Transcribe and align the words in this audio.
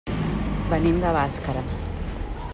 Venim 0.71 0.97
de 1.03 1.13
Bàscara. 1.19 1.63